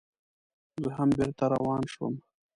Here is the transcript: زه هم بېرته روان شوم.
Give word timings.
زه 0.81 0.89
هم 0.97 1.09
بېرته 1.17 1.45
روان 1.53 1.81
شوم. 1.93 2.13